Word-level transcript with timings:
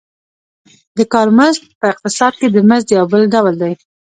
د 0.97 0.99
کار 1.13 1.27
مزد 1.37 1.63
په 1.79 1.85
اقتصاد 1.91 2.33
کې 2.39 2.47
د 2.51 2.57
مزد 2.69 2.87
یو 2.97 3.05
بل 3.13 3.21
ډول 3.33 3.53
دی 3.61 3.73